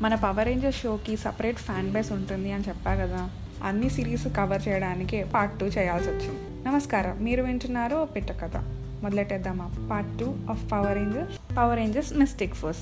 మన 0.00 0.14
power 0.14 0.46
ranger 0.46 0.74
షోకి 0.74 1.16
separate 1.16 1.58
fan 1.58 1.90
base 1.90 2.12
ఉంటుంది 2.12 2.52
అని 2.52 2.64
చెప్పా 2.68 2.94
కదా. 2.94 3.30
అన్ని 3.64 3.90
సిరీస్ 3.90 4.28
కవర్ 4.36 4.68
చేయడానికి 4.68 5.24
పార్ట్ 5.24 5.58
టూ 5.58 5.66
చేయాల్సి 5.66 6.10
వచ్చింది. 6.10 6.68
నమస్కారం. 6.68 7.18
మీరు 7.24 7.42
వింటున్నారు 7.42 8.08
పిట్ట 8.16 8.32
కథ. 8.32 8.56
మొదలెట్టేద్దామా? 9.02 9.88
Part 9.90 10.18
two 10.18 10.34
of 10.50 10.72
power 10.72 10.94
rangers 10.94 11.58
power 11.58 11.78
rangers 11.78 12.12
mystic 12.12 12.54
force 12.54 12.80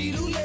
Firulais. 0.00 0.39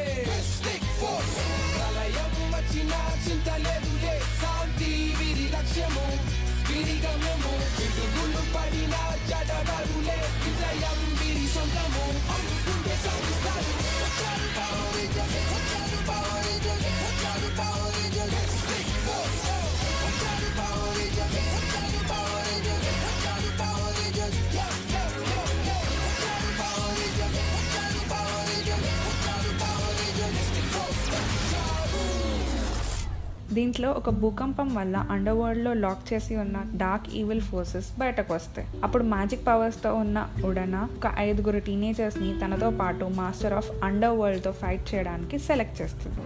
దీంట్లో 33.56 33.89
ఒక 34.00 34.09
భూకంపం 34.22 34.70
వల్ల 34.78 34.95
అండర్ 35.14 35.38
వరల్డ్లో 35.39 35.72
లాక్ 35.84 36.03
చేసి 36.09 36.34
ఉన్న 36.44 36.58
డార్క్ 36.81 37.08
ఈవిల్ 37.20 37.44
ఫోర్సెస్ 37.50 37.89
బయటకు 38.02 38.31
వస్తాయి 38.38 38.67
అప్పుడు 38.86 39.03
మ్యాజిక్ 39.14 39.45
పవర్స్తో 39.50 39.89
ఉన్న 40.03 40.17
ఉడన 40.50 40.75
ఒక 40.98 41.11
ఐదుగురు 41.25 41.61
టీనేజర్స్ని 41.67 42.30
తనతో 42.42 42.70
పాటు 42.81 43.08
మాస్టర్ 43.20 43.56
ఆఫ్ 43.59 43.72
అండర్ 43.89 44.17
వరల్డ్తో 44.22 44.53
ఫైట్ 44.61 44.86
చేయడానికి 44.94 45.38
సెలెక్ట్ 45.50 45.80
చేస్తుంది. 45.81 46.20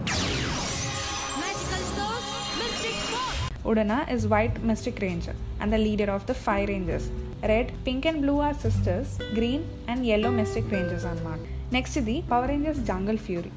Udana 3.70 3.96
is 4.14 4.22
white 4.26 4.56
mystic 4.62 4.96
ranger 4.98 5.34
and 5.60 5.70
the 5.74 5.78
leader 5.78 6.06
of 6.14 6.22
the 6.26 6.36
five 6.46 6.64
rangers. 6.70 7.04
Red, 7.50 7.68
pink 7.86 8.04
and 8.06 8.20
blue 8.22 8.38
are 8.40 8.54
sisters, 8.64 9.08
green 9.34 9.60
and 9.88 10.06
yellow 10.12 10.32
mystic 10.40 10.66
rangers 10.76 11.04
అన్నమాట 11.10 11.40
నెక్స్ట్ 11.76 11.98
ఇది 12.00 12.16
పవర్ 12.30 12.50
రేంజర్స్ 12.52 12.80
జంగల్ 12.90 13.20
ఫ్యూరీ 13.26 13.50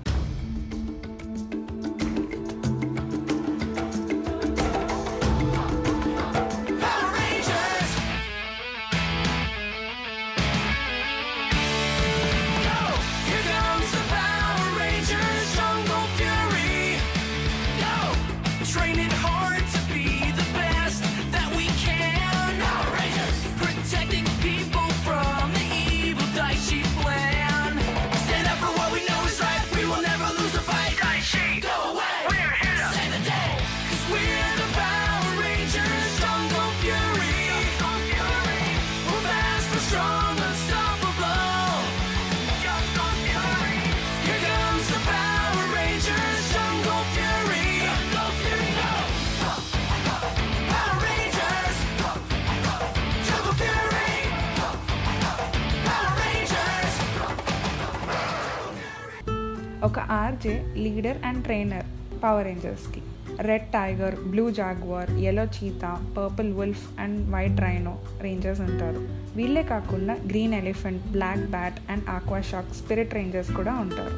ఒక 59.87 59.99
RJ 60.15 60.53
leader 60.83 61.17
and 61.27 61.41
trainer 61.45 61.87
power 62.23 62.45
రేంజర్స్కి 62.47 63.01
red 63.47 63.65
tiger 63.73 64.15
blue 64.31 64.45
jaguar 64.59 65.09
yellow 65.29 65.45
cheetah 65.55 65.89
purple 66.17 66.51
wolf 66.59 66.83
and 67.03 67.17
white 67.33 67.59
rhino 67.65 67.93
rangers 68.25 68.61
ఉంటారు. 68.67 69.01
వీళ్ళే 69.37 69.63
కాకుండా 69.63 70.13
green 70.29 70.55
elephant 70.59 71.07
black 71.15 71.43
bat 71.55 71.79
and 71.91 72.05
aqua 72.15 72.39
shark 72.51 72.71
spirit 72.79 73.15
rangers 73.17 73.51
కూడా 73.59 73.73
ఉంటారు. 73.85 74.15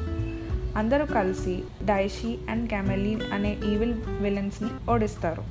అందరూ 0.82 1.06
కలిసి 1.18 1.56
Dai Shi 1.92 2.34
and 2.50 2.68
క్యామెలీన్ 2.74 3.24
అనే 3.38 3.54
evil 3.72 3.96
విలన్స్ని 4.26 4.72
ఓడిస్తారు. 4.94 5.46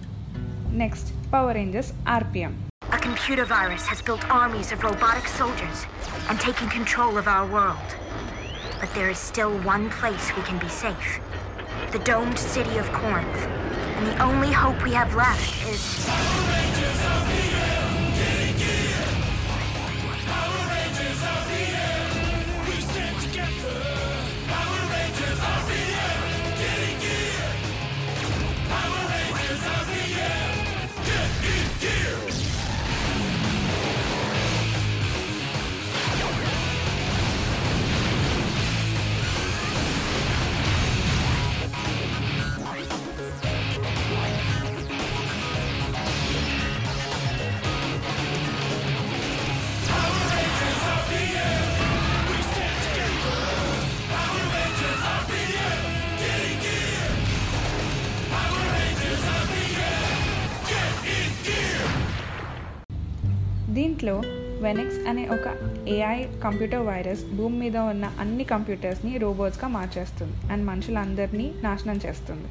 Next 0.83 1.11
power 1.35 1.59
rangers 1.61 1.93
RPM 2.17 2.55
A 2.97 2.99
computer 3.07 3.45
virus 3.57 3.85
has 3.91 4.01
built 4.07 4.25
armies 4.41 4.69
of 4.75 4.81
robotic 4.89 5.27
soldiers 5.39 5.79
and 6.29 6.37
taken 6.47 6.67
control 6.79 7.13
of 7.21 7.27
our 7.35 7.47
world. 7.57 7.89
But 8.81 8.93
there 8.95 9.11
is 9.11 9.19
still 9.19 9.57
one 9.61 9.91
place 9.91 10.35
we 10.37 10.43
can 10.43 10.59
be 10.59 10.69
safe 10.69 11.21
the 11.95 11.99
domed 12.01 12.37
city 12.37 12.77
of 12.79 12.91
Corinth. 12.93 13.37
And 13.37 14.07
the 14.09 14.21
only 14.21 14.51
hope 14.51 14.83
we 14.83 14.93
have 14.95 15.15
left 15.15 15.65
is. 15.69 17.04
దీంట్లో 63.77 64.15
వెనెక్స్ 64.65 64.99
అనే 65.11 65.23
ఒక 65.35 65.47
AI 65.89 66.19
computer 66.45 66.85
virus 66.89 67.23
భూమి 67.37 67.57
మీద 67.63 67.77
ఉన్న 67.93 68.07
అన్ని 68.23 68.45
కంప్యూటర్స్ని 68.53 69.13
రోబోట్స్గా 69.23 69.69
మార్చేస్తుంది 69.77 70.37
and 70.53 70.65
మనుషులందరినీ 70.71 71.47
నాశనం 71.63 71.99
చేస్తుంది. 72.07 72.49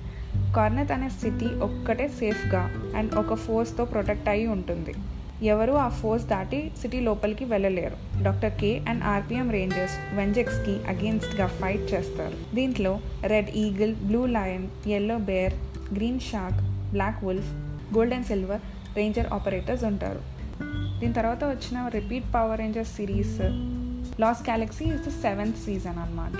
కార్నెత్ 0.56 0.94
అనే 0.95 1.09
సిటీ 1.22 1.50
ఒక్కటే 1.67 2.07
సేఫ్గా 2.19 2.63
అండ్ 2.97 3.13
ఒక 3.22 3.38
ఫోర్స్తో 3.45 3.85
ప్రొటెక్ట్ 3.94 4.29
అయి 4.34 4.45
ఉంటుంది. 4.56 4.94
ఎవరు 5.53 5.73
ఆ 5.85 5.88
ఫోర్స్ 6.00 6.25
దాటి 6.34 6.59
సిటీ 6.81 7.00
లోపలికి 7.08 7.46
వెళ్ళలేరు. 7.53 7.97
Doctor 8.23 8.53
K 8.61 8.72
and 8.90 9.03
RPM 9.14 9.47
rangers 9.58 9.97
వెంజెక్స్కి 10.16 10.76
అగేన్స్ట్గా 10.93 11.47
ఫైట్ 11.61 11.87
చేస్తారు. 11.93 12.37
దీంట్లో 12.55 12.93
red 13.34 13.49
eagle 13.66 13.96
blue 14.09 14.23
lion 14.37 14.67
yellow 14.99 15.17
bear 15.31 15.55
green 15.97 16.23
shark 16.31 16.61
black 16.93 17.23
wolf 17.29 17.52
gold 17.97 18.14
and 18.14 18.29
silver 18.34 18.64
ranger 18.97 19.28
operators 19.40 19.84
ఉంటారు. 19.93 20.22
దీని 21.03 21.16
తర్వాత 21.16 21.44
వచ్చిన 21.46 21.78
repeat 21.96 22.28
power 22.34 22.59
rangers 22.59 22.94
series 22.97 23.40
lost 24.22 24.44
galaxy 24.46 24.85
is 24.91 25.02
the 25.08 25.11
seventh 25.17 25.58
season 25.64 25.97
అనమాట 26.00 26.38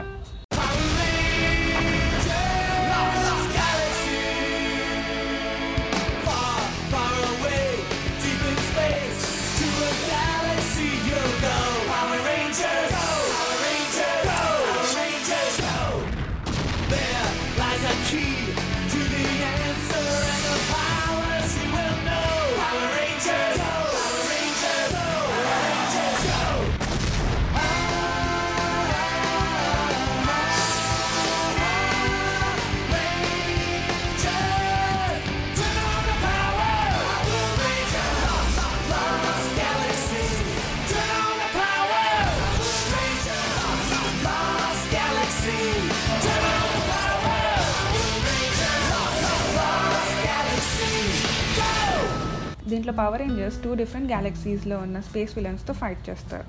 దీంట్లో 52.84 53.02
power 53.04 53.22
rangers 53.22 53.58
two 53.64 53.70
different 53.80 54.10
గ్యాలక్సీస్లో 54.12 54.78
ఉన్న 54.86 54.98
స్పేస్ 55.10 55.34
విలన్స్తో 55.38 55.74
ఫైట్ 55.82 56.02
చేస్తారు. 56.08 56.48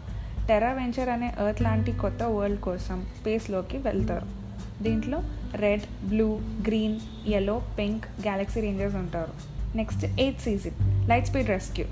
టెరా 0.48 0.70
వెంచర్ 0.78 1.10
అనే 1.12 1.28
ఎర్త్ 1.42 1.62
లాంటి 1.62 1.92
కొత్త 2.00 2.22
వరల్డ్ 2.36 2.60
కోసం 2.60 2.98
స్పేస్లోకి 3.19 3.78
వెళ్తారు. 3.84 4.26
దీంట్లో 4.82 5.19
red 5.64 5.84
blue 6.08 6.28
green 6.69 6.96
yellow 7.38 7.56
pink 7.78 8.06
galaxy 8.26 8.62
rangers 8.66 8.96
ఉంటారు. 9.02 9.34
Next 9.81 10.06
eighth 10.25 10.42
season 10.46 10.81
light 11.10 11.28
speed 11.31 11.52
rescue 11.56 11.86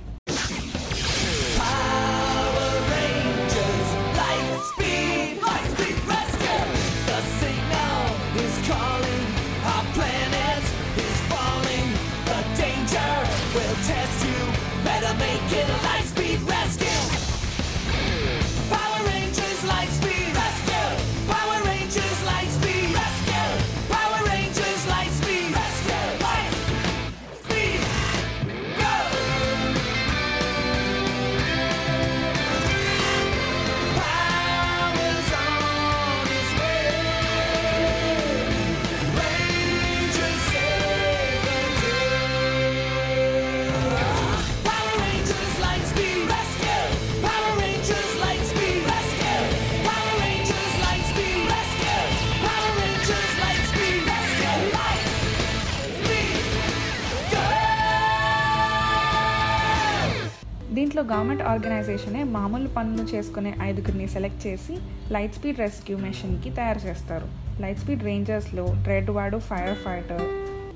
government 61.12 61.42
ఆర్గనైజేషనే 61.42 62.24
మామూలు 62.24 62.68
పనులు 62.68 63.02
చేసుకునే 63.02 63.54
ఐదుగురిని 63.62 64.08
సెలెక్ట్ 64.08 64.46
చేసి 64.46 64.74
లైట్ 65.12 65.34
స్పీడ్ 65.34 65.58
రెస్క్యూ 65.58 65.98
మెషిన్కి 65.98 66.50
తయారు 66.50 66.78
చేస్తారు. 66.78 67.26
లైట్ 67.62 67.78
స్పీడ్ 67.78 68.04
రేంజర్స్లో 68.04 68.66
రెడ్ 68.86 69.10
వాడు 69.10 69.38
ఫైర్ 69.38 69.74
ఫైటర్ 69.74 70.24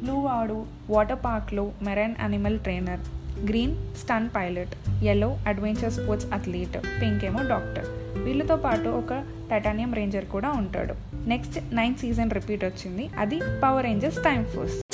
బ్లూ 0.03 0.15
వాడు 0.15 0.67
వాటర్ 0.91 1.19
పార్క్లో 1.25 1.73
marine 1.83 2.15
animal 2.21 2.59
trainer 2.59 3.05
green 3.49 3.77
stunt 4.03 4.29
pilot 4.37 5.05
yellow 5.05 5.39
adventure 5.47 5.93
sports 5.93 6.33
athlete 6.33 6.77
pink 7.03 7.25
ఏమో 7.25 7.43
డాక్టర్. 7.49 7.89
వీళ్ళతో 8.25 8.57
పాటు 8.57 8.89
ఒక 8.89 9.13
టైటానియం 9.51 9.95
రేంజర్ 9.95 10.25
కూడా 10.25 10.51
ఉంటాడు. 10.51 10.95
నెక్స్ట్ 11.29 11.75
నైన్త్ 11.75 12.01
సీజన్ 12.01 12.31
రిపీట్ 12.31 12.65
వచ్చింది. 12.65 13.11
అది 13.19 13.41
పవర్ 13.63 13.85
రేంజర్స్ 13.85 14.19
టైమ్ 14.19 14.45
ఫోర్స్. 14.45 14.86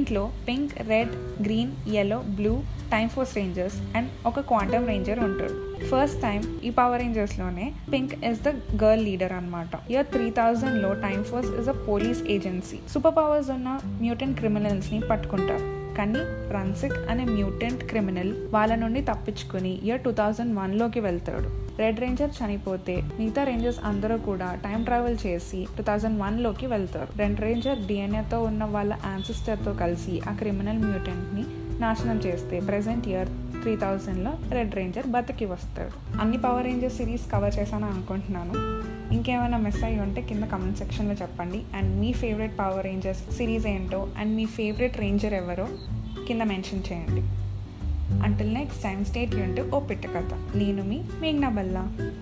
దీంట్లో 0.00 0.22
pink 0.46 0.74
red 0.90 1.10
green 1.46 1.72
yellow 2.00 2.18
blue 2.36 2.52
time 2.92 3.08
force 3.14 3.34
rangers 3.38 3.76
and 3.96 4.08
ఒక 4.28 4.40
క్వాంటమ్ 4.50 4.86
రేంజర్ 4.90 5.20
ఉంటాడు. 5.26 5.56
ఫస్ట్ 5.90 6.18
టైం 6.22 6.40
ఈ 6.64 6.70
power 6.78 7.00
రేంజర్స్లోనే 7.02 7.66
pink 7.92 8.14
is 8.28 8.40
the 8.46 8.52
girl 8.84 9.04
leader 9.08 9.32
అనమాట 9.32 9.80
ఇయర్ 9.90 10.08
త్రీ 10.14 10.30
థౌజండ్లో 10.30 10.92
time 11.06 11.24
force 11.24 11.50
is 11.60 11.68
a 11.68 11.76
police 11.88 12.22
agency 12.36 12.80
super 12.94 13.16
powers 13.18 13.50
ఉన్న 13.50 13.80
mutant 14.00 14.38
క్రిమినల్స్ని 14.38 15.00
పట్టుకుంటారు. 15.10 15.79
కానీ 15.98 16.20
రన్సిక్ 16.56 16.98
అనే 17.10 17.24
మ్యూటెంట్ 17.36 17.84
క్రిమినల్ 17.90 18.32
వాళ్ళ 18.54 18.74
నుండి 18.74 19.02
తప్పించుకుని 19.10 19.72
ఇయర్ 19.88 20.04
టూ 20.06 20.12
థౌజండ్ 20.20 20.56
వన్లోకి 20.58 21.00
వెళ్తాడు. 21.00 21.48
రెడ్ 21.80 22.00
రేంజర్ 22.02 22.32
చనిపోతే 22.38 22.94
మిగతా 23.18 23.42
రేంజర్స్ 23.44 23.80
అందరూ 23.90 24.16
కూడా 24.28 24.48
టైం 24.64 24.80
ట్రావెల్ 24.88 25.18
చేసి 25.26 25.60
టూ 25.76 25.82
థౌజండ్ 25.82 26.20
వన్లోకి 26.22 26.66
వెళ్తారు. 26.66 27.10
రెడ్ 27.22 27.40
రేంజర్ 27.44 27.80
డిఎన్ఏతో 27.88 28.38
ఉన్న 28.50 28.64
వాళ్ళ 28.74 28.92
యాన్సిస్టర్తో 29.06 29.72
కలిసి 29.82 30.14
ఆ 30.30 30.34
క్రిమినల్ 30.40 30.82
మ్యూటెంట్ని 30.86 31.44
నాశనం 31.80 32.18
చేస్తే 32.18 32.60
ప్రజెంట్ 32.60 33.08
ఇయర్ 33.08 33.28
త్రీ 33.60 33.76
థౌజండ్లో 33.76 34.32
రెడ్ 34.50 34.74
రేంజర్ 34.74 35.06
బతికి 35.06 35.44
వస్తాడు 35.44 36.20
అన్ని 36.20 36.38
పవర్ 36.38 36.64
రేంజర్ 36.64 36.92
సిరీస్ 36.92 37.32
కవర్ 37.32 37.54
చేశాను 37.58 37.86
అనుకుంటున్నాను. 37.86 38.54
ఇంకేమైనా 39.14 39.58
మిస్ 39.58 39.84
అయ్యి 39.84 40.00
ఉంటే 40.00 40.22
కింద 40.22 40.44
కమెంట్ 40.44 40.78
సెక్షన్లో 40.78 41.14
చెప్పండి. 41.14 41.62
అండ్ 41.76 42.00
మీ 42.00 42.12
ఫేవరెట్ 42.12 42.58
పవర్ 42.58 42.84
రేంజర్స్ 42.84 43.36
సిరీస్ 43.36 43.66
ఏంటో 43.66 44.08
అండ్ 44.18 44.36
మీ 44.36 44.46
ఫేవరెట్ 44.46 44.98
రేంజర్ 44.98 45.34
ఎవరో 45.34 45.68
కింద 46.28 46.42
మెన్షన్ 46.42 46.82
చేయండి. 46.92 47.22
అంటిల్ 48.22 48.54
నెక్స్ట్ 48.54 48.82
టైం 48.82 49.04
స్టేట్ 49.04 49.34
యూన్ 49.34 49.70
ఓ 49.74 49.80
పిట్ట 49.80 50.06
కథ. 50.06 50.56
నేను 50.56 50.84
మీ 50.84 51.00
మేఘ్నా 51.20 51.48
బల్లా. 51.48 52.14